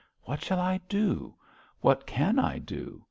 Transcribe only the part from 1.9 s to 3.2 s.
can I do?